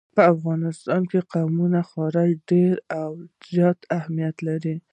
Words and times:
په 0.15 0.21
افغانستان 0.33 1.01
کې 1.11 1.19
قومونه 1.33 1.79
خورا 1.89 2.25
ډېر 2.49 2.75
او 2.99 3.09
ډېر 3.21 3.25
زیات 3.53 3.79
اهمیت 3.97 4.35
لري. 4.47 4.75